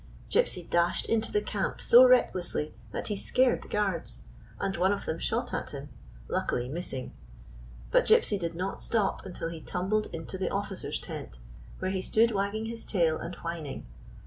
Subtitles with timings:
[0.31, 4.21] Gypsy dashed into the camp so recklessly that he scared the guards,
[4.59, 5.89] and one of them shot at him—
[6.27, 7.13] luckily missing.
[7.91, 11.37] But Gypsy did not stop until he tumbled into the officer's tent,
[11.77, 13.85] where he stood wagging his tail and whining.